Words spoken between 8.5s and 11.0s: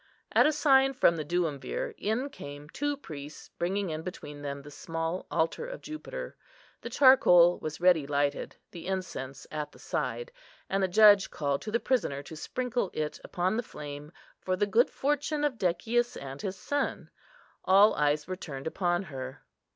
the incense at the side, and the